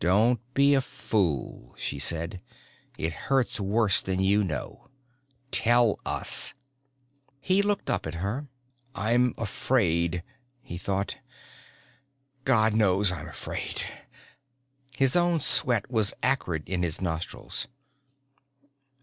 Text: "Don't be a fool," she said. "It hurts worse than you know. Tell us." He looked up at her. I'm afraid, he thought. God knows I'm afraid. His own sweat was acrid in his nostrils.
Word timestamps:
"Don't 0.00 0.38
be 0.52 0.74
a 0.74 0.82
fool," 0.82 1.74
she 1.78 1.98
said. 1.98 2.42
"It 2.98 3.14
hurts 3.14 3.58
worse 3.58 4.02
than 4.02 4.20
you 4.20 4.44
know. 4.44 4.90
Tell 5.50 5.98
us." 6.04 6.52
He 7.40 7.62
looked 7.62 7.88
up 7.88 8.06
at 8.06 8.16
her. 8.16 8.48
I'm 8.94 9.32
afraid, 9.38 10.22
he 10.60 10.76
thought. 10.76 11.16
God 12.44 12.74
knows 12.74 13.10
I'm 13.10 13.28
afraid. 13.28 13.80
His 14.94 15.16
own 15.16 15.40
sweat 15.40 15.90
was 15.90 16.12
acrid 16.22 16.68
in 16.68 16.82
his 16.82 17.00
nostrils. 17.00 17.66